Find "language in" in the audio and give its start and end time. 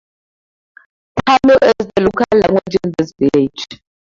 2.39-2.91